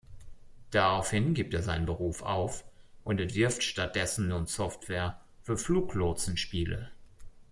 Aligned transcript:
Daraufhin 0.71 1.35
gibt 1.35 1.53
er 1.53 1.61
seinen 1.61 1.85
Beruf 1.85 2.23
auf 2.23 2.63
und 3.03 3.21
entwirft 3.21 3.61
stattdessen 3.61 4.29
nun 4.29 4.47
Software 4.47 5.21
für 5.43 5.59
Fluglotsen-Spiele. 5.59 6.89